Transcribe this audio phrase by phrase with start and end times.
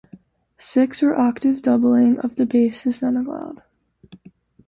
[0.57, 3.61] Sixth or octave doubling of the bass is not allowed.